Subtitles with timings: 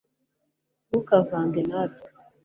[0.89, 2.07] ntukavange natwe